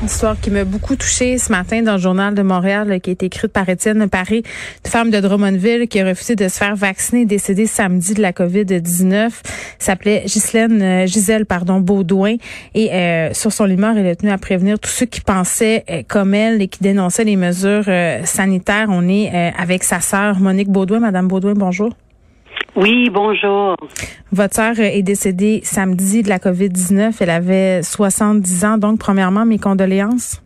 [0.00, 3.14] Une histoire qui m'a beaucoup touchée ce matin dans le journal de Montréal, qui a
[3.20, 4.38] écrite par Étienne Paré,
[4.84, 8.32] une femme de Drummondville qui a refusé de se faire vacciner, décédée samedi de la
[8.32, 9.30] COVID-19.
[9.78, 12.36] S'appelait euh, Gisèle, pardon, Baudouin.
[12.74, 16.02] Et euh, sur son humeur, elle a tenu à prévenir tous ceux qui pensaient euh,
[16.08, 17.90] comme elle et qui dénonçaient les mesures
[18.24, 18.86] sanitaires.
[18.88, 21.00] On est avec sa sœur Monique Baudouin.
[21.00, 21.92] Madame Baudouin, bonjour.
[22.76, 23.76] Oui, bonjour.
[24.32, 27.14] Votre sœur est décédée samedi de la COVID-19.
[27.20, 28.78] Elle avait 70 ans.
[28.78, 30.40] Donc, premièrement, mes condoléances.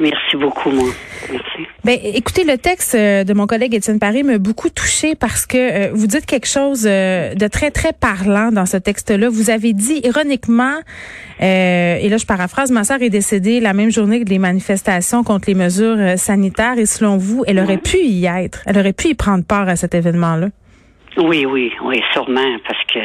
[0.00, 0.88] Merci beaucoup, moi.
[1.30, 1.66] Merci.
[1.84, 5.56] Ben, écoutez, le texte euh, de mon collègue Étienne Paris m'a beaucoup touché parce que
[5.58, 9.28] euh, vous dites quelque chose euh, de très, très parlant dans ce texte-là.
[9.28, 10.76] Vous avez dit, ironiquement,
[11.40, 15.48] et là je paraphrase, ma sœur est décédée la même journée que les manifestations contre
[15.48, 18.60] les mesures sanitaires et selon vous, elle aurait pu y être.
[18.66, 20.48] Elle aurait pu y prendre part à cet événement-là.
[21.16, 23.00] Oui, oui, oui, sûrement, parce que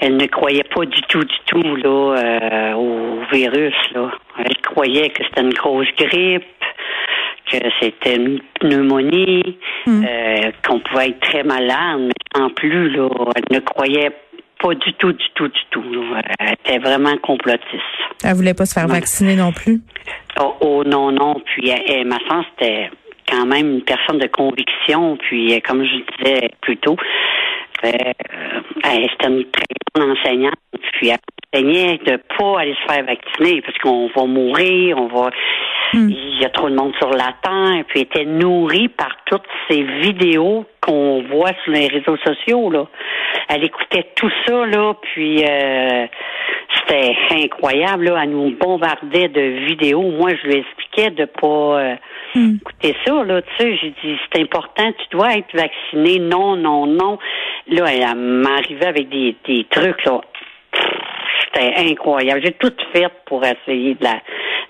[0.00, 3.74] elle ne croyait pas du tout, du tout là euh, au virus.
[3.94, 6.44] Là, elle croyait que c'était une grosse grippe,
[7.50, 10.04] que c'était une pneumonie, hmm.
[10.04, 14.10] euh, qu'on pouvait être très malade, mais en plus là, elle ne croyait
[14.58, 15.84] pas du tout, du tout, du tout.
[16.38, 17.80] Elle était vraiment complotiste.
[18.24, 19.80] Elle voulait pas se faire vacciner non plus?
[20.38, 21.36] Oh, oh non, non.
[21.44, 21.72] Puis
[22.04, 22.90] ma sens c'était
[23.30, 25.16] quand même une personne de conviction.
[25.16, 26.96] Puis, euh, comme je disais plus tôt,
[27.84, 27.88] euh,
[28.84, 29.64] c'était une très
[29.94, 30.54] bonne enseignante.
[30.92, 31.18] Puis, elle
[31.54, 35.30] enseignait de pas aller se faire vacciner parce qu'on va mourir, on va.
[35.92, 36.08] Hmm.
[36.08, 37.84] Il y a trop de monde sur la terre.
[37.88, 42.70] Puis, elle était nourrie par toutes ces vidéos qu'on voit sur les réseaux sociaux.
[42.70, 42.86] Là.
[43.48, 46.06] Elle écoutait tout ça, là, puis euh,
[46.74, 48.04] c'était incroyable.
[48.04, 48.20] Là.
[48.22, 50.02] Elle nous bombardait de vidéos.
[50.02, 51.96] Moi, je lui expliquais de pas
[52.34, 52.56] Hmm.
[52.60, 56.18] Écoutez ça, là, tu sais, j'ai dit, c'est important, tu dois être vacciné.
[56.18, 57.18] Non, non, non.
[57.68, 60.20] Là, elle m'arrivait avec des, des trucs, là.
[61.52, 62.40] C'était incroyable.
[62.44, 64.14] J'ai tout fait pour essayer de la,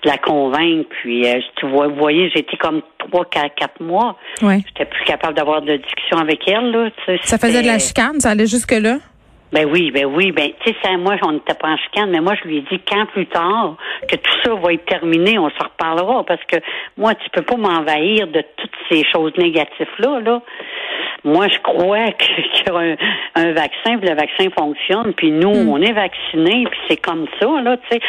[0.03, 0.89] de la convaincre.
[1.01, 4.17] Puis, euh, tu vois, vous voyez, j'étais comme trois, quatre, quatre mois.
[4.41, 4.61] Ouais.
[4.67, 6.71] J'étais plus capable d'avoir de discussion avec elle.
[6.71, 6.89] Là,
[7.21, 8.19] ça faisait de la chicane?
[8.19, 8.97] Ça allait jusque-là?
[9.51, 12.35] Ben oui, ben oui, ben tu sais, moi, on n'était pas en chicane, mais moi,
[12.41, 13.75] je lui ai dit quand plus tard
[14.07, 16.55] que tout ça va être terminé, on s'en reparlera, parce que
[16.97, 20.41] moi, tu peux pas m'envahir de toutes ces choses négatives-là, là.
[21.25, 22.95] Moi, je crois qu'il y a
[23.35, 25.69] un, vaccin, puis le vaccin fonctionne, puis nous, hmm.
[25.69, 27.99] on est vaccinés, puis c'est comme ça, là, tu sais.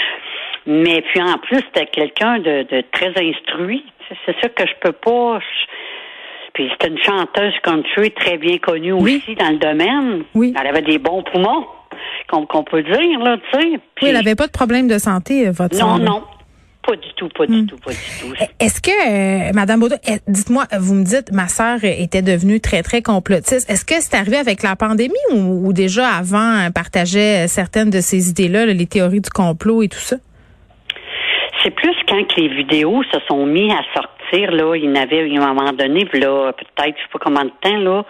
[0.67, 3.85] Mais puis en plus, c'était quelqu'un de, de très instruit.
[4.25, 5.41] C'est ça que je peux pas.
[6.55, 10.25] Puis c'était une chanteuse country très bien connue aussi dans le domaine.
[10.35, 10.55] Oui.
[10.59, 11.67] Elle avait des bons poumons,
[12.29, 13.69] qu'on peut dire, là, tu sais.
[13.69, 16.23] oui, elle n'avait pas de problème de santé, euh, votre Non, non.
[16.87, 17.67] Pas du tout, pas du hmm.
[17.67, 18.35] tout, pas du tout.
[18.59, 22.83] Est-ce que, euh, Madame Baudou, eh, dites-moi, vous me dites, ma sœur était devenue très,
[22.83, 23.71] très complotiste.
[23.71, 28.31] Est-ce que c'est arrivé avec la pandémie ou, déjà avant, elle partageait certaines de ces
[28.31, 30.17] idées-là, les théories du complot et tout ça?
[31.63, 35.21] C'est plus quand les vidéos se sont mis à sortir, là, il y en avait,
[35.21, 38.05] à un moment donné, là, peut-être, je sais pas combien de temps, là,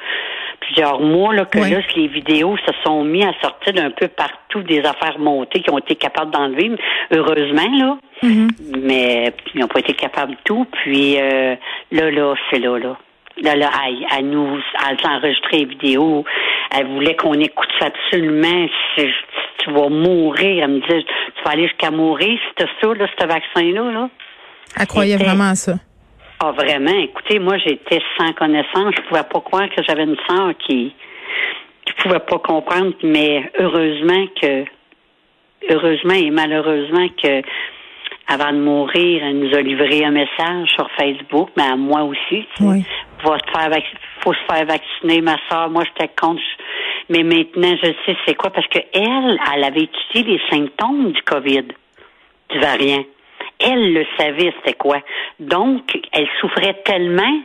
[0.61, 4.63] plusieurs mois, là, que là, les vidéos se sont mis à sortir d'un peu partout
[4.63, 6.71] des affaires montées qui ont été capables d'enlever,
[7.11, 7.99] heureusement, là.
[8.23, 8.49] Mm-hmm.
[8.83, 10.67] Mais ils n'ont pas été capables de tout.
[10.71, 11.57] Puis euh,
[11.91, 12.97] là, là, c'est là, là.
[13.41, 13.71] Là, là,
[14.17, 16.25] elle, nous, elle s'enregistrait les vidéos.
[16.71, 18.67] Elle voulait qu'on écoute ça absolument.
[18.97, 20.65] tu vas mourir.
[20.65, 24.09] Elle me disait, tu vas aller jusqu'à mourir, c'était ça, là, ce vaccin-là, là.
[24.79, 25.75] Elle croyait vraiment à ça.
[26.45, 26.99] Ah, vraiment?
[26.99, 28.95] Écoutez, moi, j'étais sans connaissance.
[28.97, 30.93] Je pouvais pas croire que j'avais une sœur qui,
[31.87, 34.65] qui pouvait pas comprendre, mais heureusement que,
[35.71, 37.43] heureusement et malheureusement que,
[38.27, 42.45] avant de mourir, elle nous a livré un message sur Facebook, mais à moi aussi.
[42.59, 42.85] Oui.
[43.23, 43.71] Faut se faire,
[44.25, 45.71] faut se faire vacciner, ma soeur.
[45.71, 46.43] Moi, j'étais contre.
[47.09, 51.23] Mais maintenant, je sais c'est quoi, parce que elle, elle avait étudié les symptômes du
[51.23, 51.69] COVID,
[52.51, 53.05] du variant.
[53.65, 54.99] Elle le savait, c'était quoi.
[55.41, 57.43] Donc, elle souffrait tellement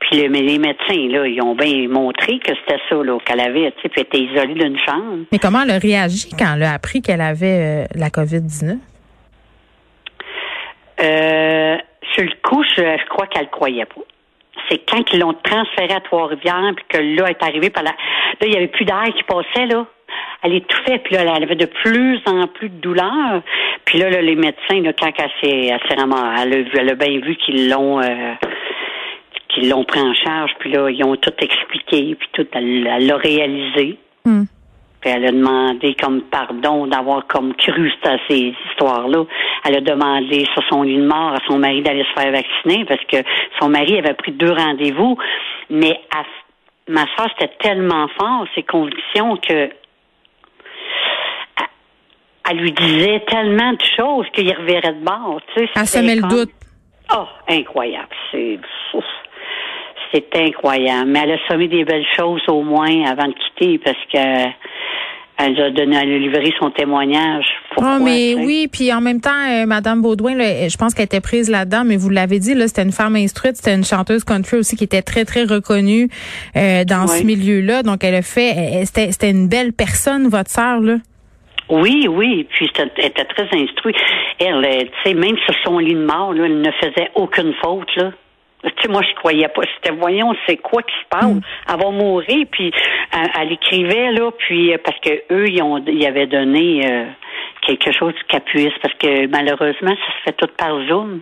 [0.00, 3.82] puis les médecins, là, ils ont bien montré que c'était ça, là, qu'elle avait, tu
[3.82, 5.24] sais, puis elle était isolée d'une chambre.
[5.32, 8.78] Mais comment elle a réagi quand elle a appris qu'elle avait euh, la COVID-19?
[11.00, 11.76] Euh,
[12.12, 14.02] sur le coup, je, crois qu'elle ne croyait pas.
[14.68, 17.90] C'est quand ils l'ont transférée à Trois-Rivières, puis que là, elle est arrivée par là.
[18.40, 19.86] Là, il n'y avait plus d'air qui passait, là.
[20.44, 23.42] Elle étouffait, puis là, elle avait de plus en plus de douleur.
[23.86, 27.18] Puis là, les médecins, là, quand elle s'est, vraiment, elle a, vu, elle a bien
[27.18, 28.34] vu qu'ils l'ont, euh,
[29.48, 33.16] qu'ils l'ont pris en charge, puis là, ils ont tout expliqué, puis tout, elle l'a
[33.16, 33.98] réalisé.
[34.26, 34.44] Hmm.
[35.00, 39.24] Puis elle a demandé comme pardon d'avoir comme cru à ces histoires-là.
[39.66, 42.86] Elle a demandé sur son lit de mort à son mari d'aller se faire vacciner
[42.86, 43.18] parce que
[43.60, 45.18] son mari avait pris deux rendez-vous.
[45.68, 46.00] Mais
[46.88, 49.68] ma soeur, c'était tellement fort, ses convictions, que
[52.48, 55.40] elle lui disait tellement de choses qu'il reverrait de bord.
[55.54, 56.50] Tu sais, elle semait le doute.
[57.14, 58.08] Oh, incroyable.
[58.30, 58.58] C'est
[60.12, 61.10] c'est incroyable.
[61.10, 64.50] Mais elle a sommé des belles choses au moins avant de quitter parce que
[65.36, 67.44] elle a donné, à livré son témoignage.
[67.82, 71.50] Ah, mais oui, puis en même temps, euh, Madame Baudouin, je pense qu'elle était prise
[71.50, 74.76] là-dedans, mais vous l'avez dit, là, c'était une femme instruite, c'était une chanteuse country aussi
[74.76, 76.08] qui était très très reconnue
[76.56, 77.82] euh, dans ce milieu-là.
[77.82, 80.98] Donc elle a fait, c'était, c'était une belle personne, votre sœur là.
[81.68, 83.96] Oui, oui, puis elle était très instruite.
[84.38, 87.94] Elle, tu sais, même sur son lit de mort, là, elle ne faisait aucune faute
[87.96, 88.12] là.
[88.64, 89.62] Tu sais, moi, je croyais pas.
[89.76, 91.34] C'était, voyons, c'est quoi qui se passe?
[91.34, 91.40] Mm.
[91.68, 92.72] Elle va mourir, puis
[93.12, 97.04] elle, écrivait, là, puis euh, parce que eux, ils, ont, ils avaient donné euh,
[97.66, 98.14] quelque chose
[98.46, 101.20] puisse, parce que malheureusement, ça se fait tout par Zoom.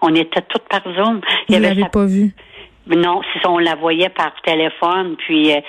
[0.00, 1.20] On était toutes par Zoom.
[1.48, 2.30] Vous ne l'avez pas vu?
[2.86, 5.52] Non, si on la voyait par téléphone, puis...
[5.52, 5.60] Euh,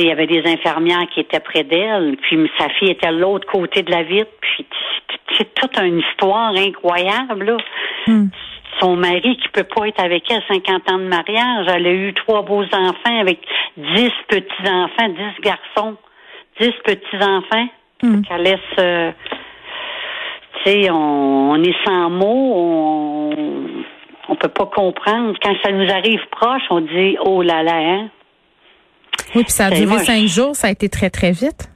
[0.00, 3.46] il y avait des infirmières qui étaient près d'elle, puis sa fille était à l'autre
[3.46, 4.66] côté de la vitre, puis
[5.36, 7.56] c'est toute une histoire incroyable, là.
[8.06, 8.28] Mm
[8.80, 11.66] son mari qui peut pas être avec elle 50 ans de mariage.
[11.68, 13.40] Elle a eu trois beaux enfants avec
[13.76, 15.96] dix petits-enfants, dix garçons,
[16.60, 17.68] dix petits-enfants.
[18.02, 18.22] Hmm.
[18.22, 18.60] Qu'elle laisse...
[18.78, 19.12] Euh,
[20.64, 23.30] tu sais, on, est sans mots, on,
[24.28, 25.34] on peut pas comprendre.
[25.42, 28.08] Quand ça nous arrive proche, on dit oh là là, hein.
[29.34, 31.68] Oui, puis ça a duré cinq jours, ça a été très, très vite.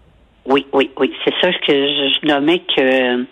[0.47, 1.13] Oui, oui, oui.
[1.25, 3.27] C'est ça que je, je nommais que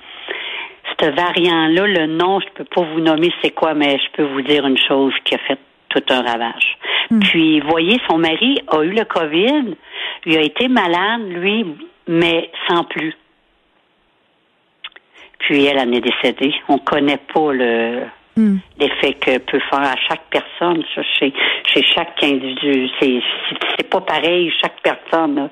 [1.01, 4.43] ce variant-là, le nom, je peux pas vous nommer c'est quoi, mais je peux vous
[4.43, 6.77] dire une chose qui a fait tout un ravage.
[7.11, 7.21] Hmm.
[7.21, 9.77] Puis, voyez, son mari a eu le COVID,
[10.27, 11.65] il a été malade, lui,
[12.07, 13.15] mais sans plus.
[15.39, 16.53] Puis elle en est décédée.
[16.69, 18.03] On connaît pas le
[18.39, 18.59] hmm.
[18.79, 20.83] l'effet que peut faire à chaque personne,
[21.19, 21.33] chez,
[21.73, 22.89] chez chaque individu.
[23.01, 25.51] C'est, pas pareil, chaque personne.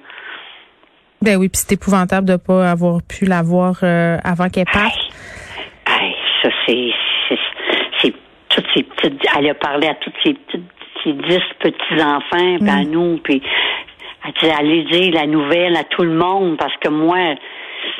[1.22, 5.10] Ben oui, puis c'est épouvantable de pas avoir pu la voir euh, avant qu'elle parte
[6.42, 6.90] ça, c'est,
[8.00, 8.12] c'est,
[8.48, 10.64] toutes ces petites, elle a parlé à toutes ces petites,
[11.04, 12.90] ces dix petits-enfants, puis à mm.
[12.90, 13.42] nous, puis
[14.24, 17.34] elle dit, allez dire la nouvelle à tout le monde, parce que moi,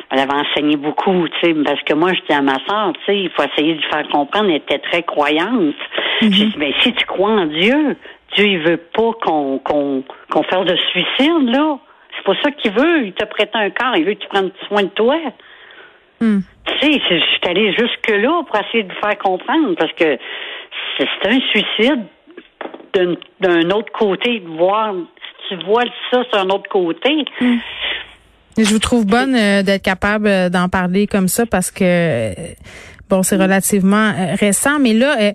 [0.09, 3.05] elle avait enseigné beaucoup, tu sais, parce que moi, je dis à ma soeur, tu
[3.05, 5.75] sais, il faut essayer de faire comprendre, elle était très croyante.
[6.21, 6.33] Mm-hmm.
[6.33, 7.97] J'ai dit, mais si tu crois en Dieu,
[8.35, 11.77] Dieu, il veut pas qu'on, qu'on, qu'on fasse de suicide, là.
[12.15, 13.05] C'est pas ça qu'il veut.
[13.05, 15.17] Il te prête un corps, il veut que tu prennes soin de toi.
[16.19, 16.39] Mm.
[16.65, 20.17] Tu sais, je suis allée jusque-là pour essayer de vous faire comprendre parce que
[20.97, 22.05] c'est un suicide
[23.39, 24.93] d'un autre côté, de voir,
[25.47, 27.25] si tu vois ça sur un autre côté.
[27.39, 27.57] Hmm.
[28.57, 32.33] Je vous trouve bonne euh, d'être capable euh, d'en parler comme ça parce que, euh,
[33.09, 35.33] bon, c'est relativement récent, mais là,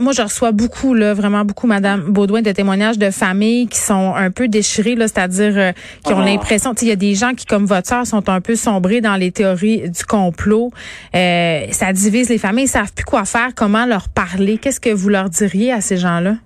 [0.00, 4.14] moi, je reçois beaucoup, là, vraiment beaucoup, Madame Baudouin, de témoignages de familles qui sont
[4.14, 5.72] un peu déchirées, là, c'est-à-dire euh,
[6.04, 6.24] qui ont oh.
[6.24, 9.16] l'impression, il y a des gens qui, comme votre soeur, sont un peu sombrés dans
[9.16, 10.70] les théories du complot.
[11.14, 14.58] Euh, ça divise les familles, ils savent plus quoi faire, comment leur parler.
[14.58, 16.36] Qu'est-ce que vous leur diriez à ces gens-là?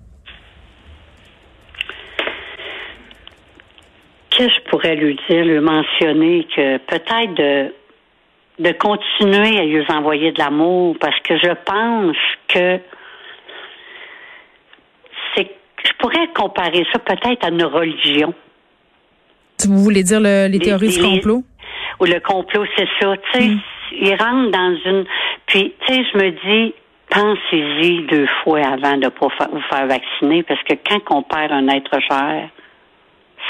[4.37, 7.73] Que je pourrais lui dire, lui mentionner que peut-être de
[8.57, 12.15] de continuer à lui envoyer de l'amour parce que je pense
[12.47, 12.79] que
[15.37, 18.33] je pourrais comparer ça peut-être à une religion.
[19.67, 21.43] Vous voulez dire les, théories du complot?
[21.99, 23.15] ou le complot, c'est ça.
[23.17, 23.59] Tu sais, mm.
[23.91, 25.05] ils rentrent dans une.
[25.45, 26.73] Puis, tu sais, je me dis,
[27.09, 31.67] pensez-y deux fois avant de pas vous faire vacciner, parce que quand on perd un
[31.69, 32.49] être cher,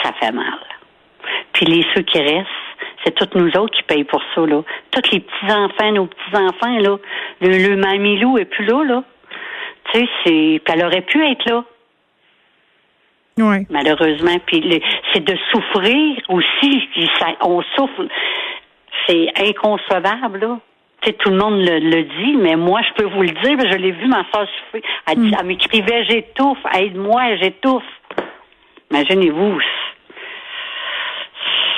[0.03, 0.59] ça fait mal.
[1.55, 2.49] Puis les ceux qui restent,
[3.03, 4.61] c'est toutes nous autres qui payent pour ça, là.
[4.91, 6.97] Tous les petits-enfants, nos petits-enfants, là.
[7.39, 9.03] Le, le mamilou est plus là, là.
[9.91, 10.61] Tu sais, c'est.
[10.63, 11.63] Puis elle aurait pu être là.
[13.37, 13.65] Oui.
[13.69, 14.37] Malheureusement.
[14.45, 14.81] Puis
[15.13, 16.89] c'est de souffrir aussi.
[17.41, 18.05] on souffre.
[19.07, 20.59] C'est inconcevable, là.
[21.19, 24.07] tout le monde le, dit, mais moi, je peux vous le dire, je l'ai vu,
[24.07, 24.83] ma soeur souffrir.
[25.07, 25.35] Elle, mm.
[25.39, 27.83] elle m'écrivait, j'étouffe, aide-moi, j'étouffe.
[28.91, 29.59] Imaginez-vous.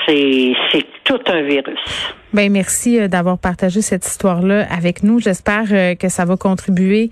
[0.08, 1.80] C'est tout un virus.
[2.34, 5.20] Ben merci euh, d'avoir partagé cette histoire-là avec nous.
[5.20, 7.10] J'espère euh, que ça va contribuer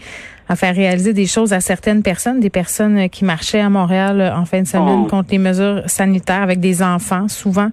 [0.48, 4.34] à faire réaliser des choses à certaines personnes, des personnes euh, qui marchaient à Montréal
[4.36, 5.08] en fin de semaine oh.
[5.08, 7.70] contre les mesures sanitaires avec des enfants, souvent.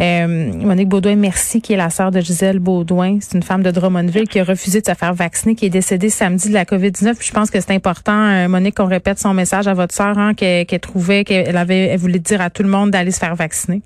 [0.00, 3.18] Euh, Monique Baudouin, merci, qui est la sœur de Gisèle Baudouin.
[3.20, 6.10] C'est une femme de Drummondville qui a refusé de se faire vacciner, qui est décédée
[6.10, 7.16] samedi de la COVID-19.
[7.20, 10.66] je pense que c'est important, Monique, qu'on répète son message à votre sœur, hein, qu'elle
[10.80, 13.82] trouvait qu'elle avait, elle voulait dire à tout le monde d'aller se faire vacciner.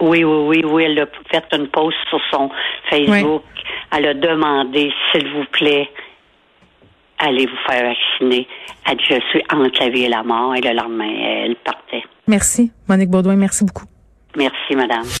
[0.00, 0.84] Oui, oui, oui, oui.
[0.84, 2.50] Elle a fait une post sur son
[2.90, 3.42] Facebook.
[3.92, 5.90] Elle a demandé, s'il vous plaît,
[7.18, 8.46] allez vous faire vacciner?
[8.88, 10.54] Elle dit, je suis entre la vie et la mort.
[10.54, 12.04] Et le lendemain, elle partait.
[12.26, 13.36] Merci, Monique Baudouin.
[13.36, 13.86] Merci beaucoup.
[14.36, 15.06] Merci, madame.